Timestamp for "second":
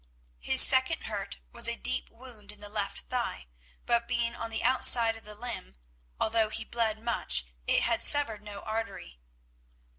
0.63-1.03